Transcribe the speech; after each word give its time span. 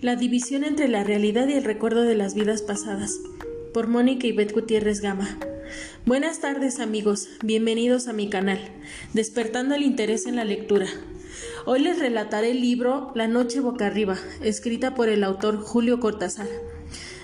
La 0.00 0.14
división 0.14 0.62
entre 0.62 0.86
la 0.86 1.02
realidad 1.02 1.48
y 1.48 1.54
el 1.54 1.64
recuerdo 1.64 2.02
de 2.02 2.14
las 2.14 2.34
vidas 2.34 2.62
pasadas. 2.62 3.18
Por 3.74 3.88
Mónica 3.88 4.28
Beth 4.32 4.52
Gutiérrez 4.52 5.00
Gama. 5.00 5.36
Buenas 6.06 6.38
tardes 6.38 6.78
amigos, 6.78 7.28
bienvenidos 7.42 8.06
a 8.06 8.12
mi 8.12 8.30
canal, 8.30 8.60
despertando 9.12 9.74
el 9.74 9.82
interés 9.82 10.26
en 10.26 10.36
la 10.36 10.44
lectura. 10.44 10.86
Hoy 11.66 11.80
les 11.80 11.98
relataré 11.98 12.52
el 12.52 12.60
libro 12.60 13.10
La 13.16 13.26
noche 13.26 13.58
boca 13.58 13.88
arriba, 13.88 14.16
escrita 14.40 14.94
por 14.94 15.08
el 15.08 15.24
autor 15.24 15.60
Julio 15.60 15.98
Cortázar. 15.98 16.46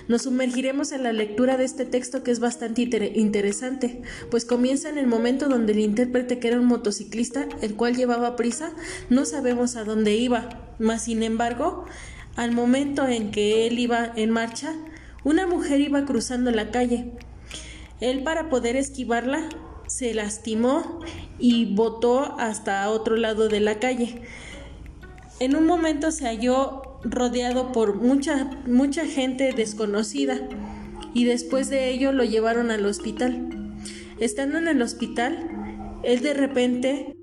Nos 0.09 0.23
sumergiremos 0.23 0.91
en 0.91 1.03
la 1.03 1.13
lectura 1.13 1.55
de 1.55 1.63
este 1.63 1.85
texto 1.85 2.23
que 2.23 2.31
es 2.31 2.41
bastante 2.41 2.81
interesante, 3.15 4.01
pues 4.29 4.43
comienza 4.43 4.89
en 4.89 4.97
el 4.97 5.07
momento 5.07 5.47
donde 5.47 5.71
el 5.71 5.79
intérprete, 5.79 6.39
que 6.39 6.49
era 6.49 6.59
un 6.59 6.65
motociclista, 6.65 7.47
el 7.61 7.75
cual 7.75 7.95
llevaba 7.95 8.35
prisa, 8.35 8.73
no 9.09 9.23
sabemos 9.23 9.77
a 9.77 9.85
dónde 9.85 10.13
iba, 10.15 10.75
mas 10.77 11.05
sin 11.05 11.23
embargo, 11.23 11.85
al 12.35 12.51
momento 12.51 13.07
en 13.07 13.31
que 13.31 13.67
él 13.67 13.79
iba 13.79 14.11
en 14.15 14.31
marcha, 14.31 14.73
una 15.23 15.47
mujer 15.47 15.79
iba 15.79 16.05
cruzando 16.05 16.51
la 16.51 16.71
calle. 16.71 17.11
Él 18.01 18.23
para 18.23 18.49
poder 18.49 18.75
esquivarla 18.75 19.49
se 19.87 20.13
lastimó 20.13 20.99
y 21.39 21.73
botó 21.75 22.35
hasta 22.39 22.89
otro 22.89 23.15
lado 23.15 23.47
de 23.47 23.59
la 23.59 23.79
calle. 23.79 24.21
En 25.39 25.55
un 25.55 25.65
momento 25.65 26.11
se 26.11 26.25
halló 26.25 26.99
rodeado 27.03 27.71
por 27.71 27.95
mucha, 27.95 28.49
mucha 28.65 29.05
gente 29.05 29.51
desconocida 29.53 30.39
y 31.13 31.25
después 31.25 31.69
de 31.69 31.89
ello 31.89 32.11
lo 32.11 32.23
llevaron 32.23 32.71
al 32.71 32.85
hospital. 32.85 33.75
Estando 34.19 34.57
en 34.57 34.67
el 34.67 34.81
hospital, 34.81 35.49
él 36.03 36.21
de 36.21 36.33
repente 36.33 37.14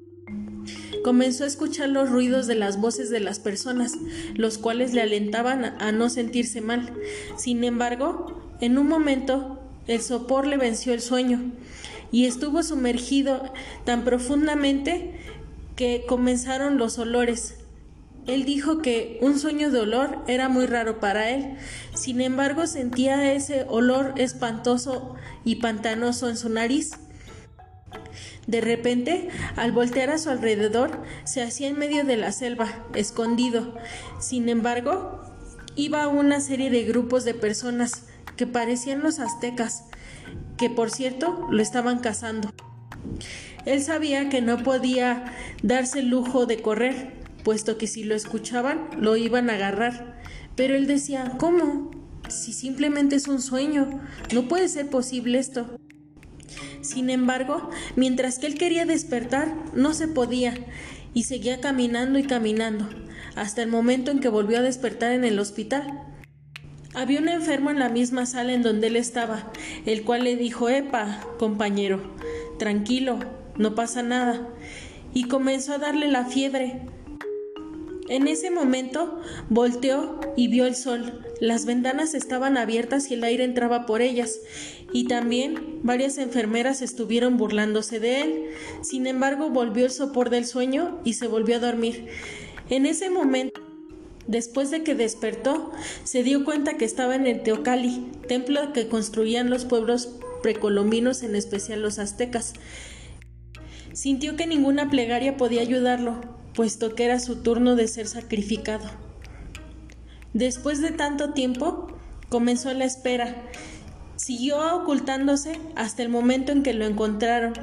comenzó 1.02 1.44
a 1.44 1.46
escuchar 1.46 1.88
los 1.88 2.10
ruidos 2.10 2.46
de 2.46 2.54
las 2.54 2.80
voces 2.80 3.10
de 3.10 3.20
las 3.20 3.38
personas, 3.38 3.92
los 4.34 4.58
cuales 4.58 4.94
le 4.94 5.02
alentaban 5.02 5.64
a 5.64 5.92
no 5.92 6.08
sentirse 6.08 6.60
mal. 6.60 6.92
Sin 7.36 7.64
embargo, 7.64 8.40
en 8.60 8.78
un 8.78 8.88
momento 8.88 9.60
el 9.86 10.00
sopor 10.00 10.46
le 10.46 10.56
venció 10.56 10.92
el 10.92 11.00
sueño 11.00 11.52
y 12.10 12.26
estuvo 12.26 12.62
sumergido 12.62 13.52
tan 13.84 14.04
profundamente 14.04 15.14
que 15.76 16.04
comenzaron 16.06 16.78
los 16.78 16.98
olores, 16.98 17.56
él 18.26 18.44
dijo 18.44 18.78
que 18.78 19.18
un 19.20 19.38
sueño 19.38 19.70
de 19.70 19.80
olor 19.80 20.18
era 20.28 20.48
muy 20.48 20.66
raro 20.66 21.00
para 21.00 21.30
él, 21.30 21.56
sin 21.94 22.20
embargo 22.20 22.68
sentía 22.68 23.32
ese 23.32 23.66
olor 23.68 24.14
espantoso 24.16 25.16
y 25.44 25.56
pantanoso 25.56 26.28
en 26.28 26.36
su 26.36 26.48
nariz. 26.48 26.92
De 28.46 28.60
repente, 28.60 29.28
al 29.56 29.72
voltear 29.72 30.10
a 30.10 30.18
su 30.18 30.30
alrededor, 30.30 31.02
se 31.24 31.42
hacía 31.42 31.68
en 31.68 31.78
medio 31.78 32.04
de 32.04 32.16
la 32.16 32.32
selva, 32.32 32.86
escondido. 32.94 33.74
Sin 34.20 34.48
embargo, 34.48 35.20
iba 35.76 36.08
una 36.08 36.40
serie 36.40 36.70
de 36.70 36.84
grupos 36.84 37.24
de 37.24 37.34
personas 37.34 38.04
que 38.36 38.46
parecían 38.46 39.02
los 39.02 39.18
aztecas, 39.18 39.84
que 40.56 40.70
por 40.70 40.90
cierto 40.90 41.46
lo 41.50 41.62
estaban 41.62 41.98
cazando. 42.00 42.52
Él 43.64 43.82
sabía 43.82 44.28
que 44.28 44.42
no 44.42 44.62
podía 44.62 45.32
darse 45.62 46.00
el 46.00 46.08
lujo 46.08 46.46
de 46.46 46.60
correr, 46.60 47.12
puesto 47.44 47.78
que 47.78 47.86
si 47.86 48.04
lo 48.04 48.14
escuchaban 48.14 48.88
lo 48.98 49.16
iban 49.16 49.50
a 49.50 49.54
agarrar. 49.54 50.20
Pero 50.56 50.74
él 50.74 50.86
decía, 50.86 51.34
¿cómo? 51.38 51.90
Si 52.28 52.52
simplemente 52.52 53.16
es 53.16 53.28
un 53.28 53.40
sueño, 53.40 54.00
no 54.32 54.48
puede 54.48 54.68
ser 54.68 54.88
posible 54.88 55.38
esto. 55.38 55.78
Sin 56.82 57.10
embargo, 57.10 57.70
mientras 57.96 58.38
que 58.38 58.46
él 58.46 58.58
quería 58.58 58.84
despertar, 58.84 59.54
no 59.72 59.94
se 59.94 60.08
podía, 60.08 60.54
y 61.14 61.24
seguía 61.24 61.60
caminando 61.60 62.18
y 62.18 62.24
caminando, 62.24 62.88
hasta 63.36 63.62
el 63.62 63.68
momento 63.68 64.10
en 64.10 64.18
que 64.18 64.28
volvió 64.28 64.58
a 64.58 64.62
despertar 64.62 65.12
en 65.12 65.24
el 65.24 65.38
hospital. 65.38 66.02
Había 66.94 67.20
un 67.20 67.28
enfermo 67.28 67.70
en 67.70 67.78
la 67.78 67.88
misma 67.88 68.26
sala 68.26 68.52
en 68.52 68.62
donde 68.62 68.88
él 68.88 68.96
estaba, 68.96 69.50
el 69.86 70.02
cual 70.02 70.24
le 70.24 70.36
dijo, 70.36 70.68
Epa, 70.68 71.20
compañero, 71.38 72.02
tranquilo, 72.58 73.18
no 73.56 73.74
pasa 73.74 74.02
nada, 74.02 74.48
y 75.14 75.24
comenzó 75.24 75.74
a 75.74 75.78
darle 75.78 76.08
la 76.08 76.24
fiebre, 76.24 76.80
en 78.08 78.26
ese 78.28 78.50
momento 78.50 79.20
volteó 79.48 80.18
y 80.36 80.48
vio 80.48 80.66
el 80.66 80.74
sol. 80.74 81.24
Las 81.40 81.66
ventanas 81.66 82.14
estaban 82.14 82.56
abiertas 82.56 83.10
y 83.10 83.14
el 83.14 83.24
aire 83.24 83.44
entraba 83.44 83.86
por 83.86 84.02
ellas, 84.02 84.40
y 84.92 85.06
también 85.06 85.80
varias 85.82 86.18
enfermeras 86.18 86.82
estuvieron 86.82 87.36
burlándose 87.36 88.00
de 88.00 88.20
él. 88.22 88.44
Sin 88.82 89.06
embargo, 89.06 89.50
volvió 89.50 89.84
el 89.84 89.90
sopor 89.90 90.30
del 90.30 90.44
sueño 90.44 91.00
y 91.04 91.14
se 91.14 91.26
volvió 91.26 91.56
a 91.56 91.60
dormir. 91.60 92.08
En 92.70 92.86
ese 92.86 93.10
momento, 93.10 93.60
después 94.26 94.70
de 94.70 94.82
que 94.82 94.94
despertó, 94.94 95.72
se 96.04 96.22
dio 96.22 96.44
cuenta 96.44 96.76
que 96.76 96.84
estaba 96.84 97.14
en 97.14 97.26
el 97.26 97.42
Teocali, 97.42 98.10
templo 98.28 98.72
que 98.72 98.88
construían 98.88 99.50
los 99.50 99.64
pueblos 99.64 100.18
precolombinos, 100.42 101.22
en 101.22 101.36
especial 101.36 101.82
los 101.82 101.98
aztecas. 101.98 102.54
Sintió 103.92 104.36
que 104.36 104.46
ninguna 104.46 104.90
plegaria 104.90 105.36
podía 105.36 105.60
ayudarlo, 105.60 106.41
puesto 106.54 106.94
que 106.94 107.04
era 107.04 107.18
su 107.18 107.42
turno 107.42 107.76
de 107.76 107.88
ser 107.88 108.06
sacrificado. 108.06 108.84
Después 110.32 110.80
de 110.80 110.90
tanto 110.90 111.32
tiempo, 111.32 111.88
comenzó 112.28 112.72
la 112.72 112.84
espera. 112.84 113.36
Siguió 114.16 114.76
ocultándose 114.76 115.58
hasta 115.76 116.02
el 116.02 116.08
momento 116.08 116.52
en 116.52 116.62
que 116.62 116.72
lo 116.72 116.86
encontraron. 116.86 117.54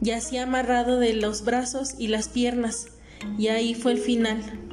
Yacía 0.00 0.44
amarrado 0.44 0.98
de 0.98 1.14
los 1.14 1.44
brazos 1.44 1.94
y 1.98 2.08
las 2.08 2.28
piernas, 2.28 2.88
y 3.36 3.48
ahí 3.48 3.74
fue 3.74 3.92
el 3.92 3.98
final. 3.98 4.67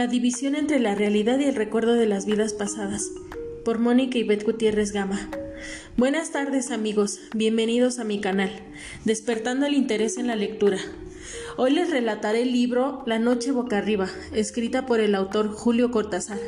La 0.00 0.06
división 0.06 0.54
entre 0.54 0.80
la 0.80 0.94
realidad 0.94 1.38
y 1.40 1.44
el 1.44 1.54
recuerdo 1.54 1.92
de 1.92 2.06
las 2.06 2.24
vidas 2.24 2.54
pasadas. 2.54 3.10
Por 3.66 3.80
Mónica 3.80 4.18
Beth 4.26 4.44
Gutiérrez 4.44 4.92
Gama. 4.92 5.28
Buenas 5.98 6.30
tardes 6.30 6.70
amigos, 6.70 7.20
bienvenidos 7.34 7.98
a 7.98 8.04
mi 8.04 8.18
canal, 8.18 8.50
despertando 9.04 9.66
el 9.66 9.74
interés 9.74 10.16
en 10.16 10.28
la 10.28 10.36
lectura. 10.36 10.78
Hoy 11.58 11.72
les 11.72 11.90
relataré 11.90 12.40
el 12.44 12.52
libro 12.52 13.02
La 13.04 13.18
noche 13.18 13.50
boca 13.50 13.76
arriba, 13.76 14.08
escrita 14.32 14.86
por 14.86 15.00
el 15.00 15.14
autor 15.14 15.52
Julio 15.52 15.90
Cortázar. 15.90 16.38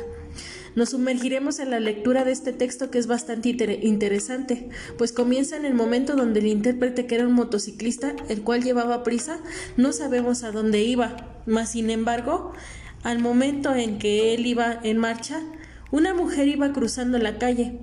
Nos 0.75 0.89
sumergiremos 0.89 1.59
en 1.59 1.69
la 1.69 1.79
lectura 1.79 2.25
de 2.25 2.31
este 2.31 2.53
texto 2.53 2.89
que 2.89 2.97
es 2.97 3.05
bastante 3.05 3.49
interesante, 3.83 4.69
pues 4.97 5.11
comienza 5.11 5.57
en 5.57 5.65
el 5.65 5.75
momento 5.75 6.15
donde 6.15 6.39
el 6.39 6.47
intérprete, 6.47 7.05
que 7.05 7.13
era 7.13 7.27
un 7.27 7.33
motociclista, 7.33 8.15
el 8.29 8.41
cual 8.41 8.63
llevaba 8.63 9.03
prisa, 9.03 9.39
no 9.77 9.93
sabemos 9.93 10.41
a 10.41 10.51
dónde 10.51 10.81
iba, 10.81 11.43
mas 11.45 11.73
sin 11.73 11.91
embargo, 11.91 12.53
al 13.03 13.19
momento 13.19 13.75
en 13.75 13.99
que 13.99 14.33
él 14.33 14.45
iba 14.45 14.79
en 14.83 14.97
marcha, 14.97 15.41
una 15.91 16.13
mujer 16.13 16.47
iba 16.47 16.71
cruzando 16.73 17.19
la 17.19 17.37
calle. 17.37 17.79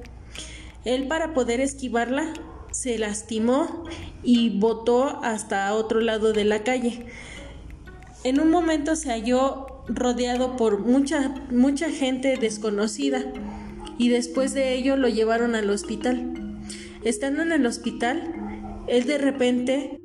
Él 0.85 1.07
para 1.07 1.35
poder 1.35 1.61
esquivarla 1.61 2.33
se 2.71 2.99
lastimó 2.99 3.85
y 4.23 4.59
botó 4.59 5.23
hasta 5.23 5.75
otro 5.75 6.01
lado 6.01 6.33
de 6.33 6.45
la 6.45 6.63
calle. 6.63 7.07
En 8.25 8.41
un 8.41 8.51
momento 8.51 8.97
se 8.97 9.11
halló 9.11 9.67
rodeado 9.89 10.57
por 10.57 10.81
mucha 10.81 11.35
mucha 11.51 11.91
gente 11.91 12.37
desconocida 12.37 13.25
y 13.99 14.09
después 14.09 14.55
de 14.55 14.75
ello 14.75 14.97
lo 14.97 15.09
llevaron 15.09 15.55
al 15.55 15.69
hospital. 15.71 16.61
Estando 17.05 17.43
en 17.43 17.53
el 17.53 17.67
hospital, 17.67 18.35
él 18.87 19.05
de 19.05 19.19
repente 19.19 20.00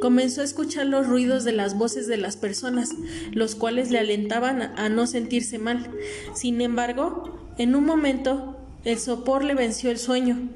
comenzó 0.00 0.40
a 0.40 0.44
escuchar 0.44 0.86
los 0.86 1.06
ruidos 1.06 1.44
de 1.44 1.52
las 1.52 1.76
voces 1.76 2.06
de 2.06 2.16
las 2.16 2.36
personas, 2.36 2.90
los 3.32 3.54
cuales 3.54 3.90
le 3.90 3.98
alentaban 3.98 4.62
a 4.62 4.88
no 4.88 5.06
sentirse 5.06 5.58
mal. 5.58 5.90
Sin 6.34 6.60
embargo, 6.60 7.38
en 7.58 7.74
un 7.74 7.84
momento 7.84 8.56
el 8.84 8.98
sopor 8.98 9.44
le 9.44 9.54
venció 9.54 9.90
el 9.90 9.98
sueño 9.98 10.48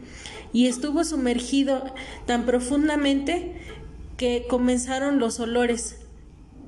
y 0.53 0.67
estuvo 0.67 1.05
sumergido 1.05 1.95
tan 2.27 2.47
profundamente 2.47 3.61
que 4.17 4.47
comenzaron 4.49 5.19
los 5.19 5.41
olores. 5.41 5.97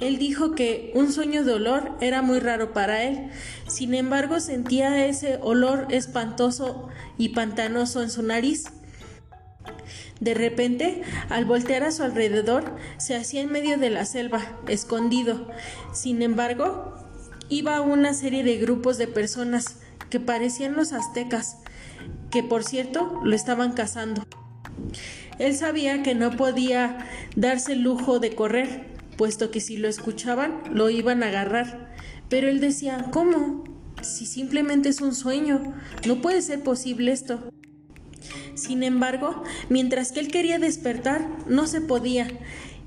Él 0.00 0.18
dijo 0.18 0.52
que 0.54 0.92
un 0.94 1.10
sueño 1.10 1.44
de 1.44 1.54
olor 1.54 1.92
era 2.00 2.20
muy 2.20 2.38
raro 2.38 2.74
para 2.74 3.04
él, 3.04 3.30
sin 3.66 3.94
embargo 3.94 4.40
sentía 4.40 5.06
ese 5.06 5.38
olor 5.40 5.86
espantoso 5.90 6.88
y 7.16 7.30
pantanoso 7.30 8.02
en 8.02 8.10
su 8.10 8.22
nariz. 8.22 8.64
De 10.20 10.34
repente, 10.34 11.02
al 11.28 11.44
voltear 11.44 11.82
a 11.82 11.92
su 11.92 12.02
alrededor, 12.02 12.76
se 12.98 13.16
hacía 13.16 13.42
en 13.42 13.52
medio 13.52 13.78
de 13.78 13.90
la 13.90 14.04
selva, 14.04 14.58
escondido. 14.68 15.48
Sin 15.92 16.22
embargo, 16.22 16.94
iba 17.48 17.80
una 17.80 18.14
serie 18.14 18.42
de 18.42 18.56
grupos 18.56 18.98
de 18.98 19.08
personas 19.08 19.78
que 20.10 20.20
parecían 20.20 20.74
los 20.74 20.92
aztecas, 20.92 21.58
que 22.30 22.42
por 22.42 22.64
cierto 22.64 23.20
lo 23.24 23.34
estaban 23.34 23.72
cazando. 23.72 24.22
Él 25.38 25.54
sabía 25.54 26.02
que 26.02 26.14
no 26.14 26.30
podía 26.30 26.98
darse 27.34 27.74
el 27.74 27.82
lujo 27.82 28.18
de 28.18 28.34
correr, 28.34 28.86
puesto 29.16 29.50
que 29.50 29.60
si 29.60 29.76
lo 29.76 29.88
escuchaban 29.88 30.62
lo 30.72 30.90
iban 30.90 31.22
a 31.22 31.28
agarrar. 31.28 31.94
Pero 32.28 32.48
él 32.48 32.60
decía, 32.60 33.06
¿cómo? 33.12 33.64
si 34.02 34.26
simplemente 34.26 34.88
es 34.88 35.00
un 35.00 35.14
sueño, 35.14 35.74
no 36.06 36.20
puede 36.20 36.42
ser 36.42 36.62
posible 36.62 37.12
esto. 37.12 37.50
Sin 38.54 38.82
embargo, 38.82 39.42
mientras 39.68 40.12
que 40.12 40.20
él 40.20 40.28
quería 40.28 40.58
despertar, 40.58 41.28
no 41.46 41.66
se 41.66 41.80
podía, 41.80 42.28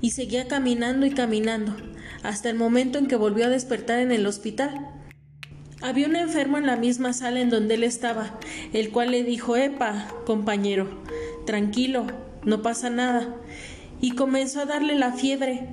y 0.00 0.10
seguía 0.10 0.48
caminando 0.48 1.06
y 1.06 1.10
caminando, 1.10 1.76
hasta 2.22 2.50
el 2.50 2.56
momento 2.56 2.98
en 2.98 3.06
que 3.06 3.16
volvió 3.16 3.46
a 3.46 3.50
despertar 3.50 4.00
en 4.00 4.12
el 4.12 4.26
hospital. 4.26 4.88
Había 5.82 6.06
un 6.06 6.16
enfermo 6.16 6.58
en 6.58 6.66
la 6.66 6.76
misma 6.76 7.12
sala 7.12 7.40
en 7.40 7.50
donde 7.50 7.74
él 7.74 7.84
estaba, 7.84 8.38
el 8.72 8.90
cual 8.90 9.10
le 9.10 9.24
dijo, 9.24 9.56
Epa, 9.56 10.08
compañero, 10.26 11.02
tranquilo, 11.46 12.06
no 12.44 12.62
pasa 12.62 12.90
nada, 12.90 13.36
y 14.00 14.12
comenzó 14.12 14.60
a 14.60 14.66
darle 14.66 14.94
la 14.94 15.12
fiebre. 15.12 15.68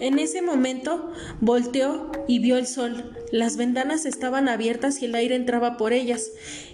En 0.00 0.18
ese 0.18 0.42
momento 0.42 1.12
volteó 1.40 2.10
y 2.26 2.40
vio 2.40 2.56
el 2.56 2.66
sol. 2.66 3.12
Las 3.30 3.56
ventanas 3.56 4.06
estaban 4.06 4.48
abiertas 4.48 5.00
y 5.00 5.04
el 5.04 5.14
aire 5.14 5.36
entraba 5.36 5.76
por 5.76 5.92
ellas, 5.92 6.30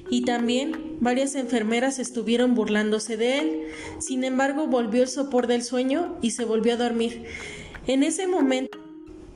y 0.09 0.25
también 0.25 0.97
varias 1.01 1.35
enfermeras 1.35 1.99
estuvieron 1.99 2.55
burlándose 2.55 3.17
de 3.17 3.39
él. 3.39 3.61
Sin 3.99 4.25
embargo, 4.25 4.67
volvió 4.67 5.03
el 5.03 5.09
sopor 5.09 5.47
del 5.47 5.63
sueño 5.63 6.19
y 6.23 6.31
se 6.31 6.45
volvió 6.45 6.75
a 6.75 6.79
dormir. 6.79 7.25
En 7.87 8.03
ese 8.03 8.27
momento, 8.27 8.79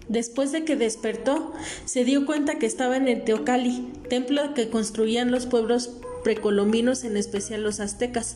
después 0.08 0.52
de 0.52 0.64
que 0.64 0.76
despertó, 0.76 1.52
se 1.84 2.04
dio 2.04 2.26
cuenta 2.26 2.58
que 2.58 2.66
estaba 2.66 2.96
en 2.96 3.08
el 3.08 3.24
Teocali, 3.24 3.92
templo 4.08 4.54
que 4.54 4.70
construían 4.70 5.30
los 5.30 5.46
pueblos 5.46 6.00
precolombinos, 6.22 7.04
en 7.04 7.16
especial 7.16 7.62
los 7.62 7.80
aztecas. 7.80 8.34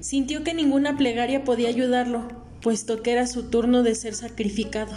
Sintió 0.00 0.42
que 0.42 0.54
ninguna 0.54 0.96
plegaria 0.96 1.44
podía 1.44 1.68
ayudarlo, 1.68 2.49
puesto 2.62 3.02
que 3.02 3.12
era 3.12 3.26
su 3.26 3.44
turno 3.50 3.82
de 3.82 3.94
ser 3.94 4.14
sacrificado. 4.14 4.92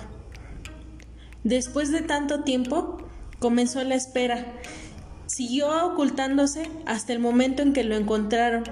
Después 1.44 1.92
de 1.92 2.02
tanto 2.02 2.44
tiempo, 2.44 2.98
comenzó 3.40 3.84
la 3.84 3.96
espera. 3.96 4.46
Siguió 5.26 5.86
ocultándose 5.86 6.70
hasta 6.86 7.14
el 7.14 7.20
momento 7.20 7.62
en 7.62 7.74
que 7.74 7.84
lo 7.84 7.96
encontraron. 7.96 8.64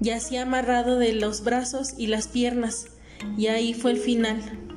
Yacía 0.00 0.42
amarrado 0.42 0.98
de 0.98 1.12
los 1.12 1.42
brazos 1.42 1.94
y 1.98 2.06
las 2.06 2.28
piernas, 2.28 2.86
y 3.36 3.48
ahí 3.48 3.74
fue 3.74 3.92
el 3.92 3.98
final. 3.98 4.67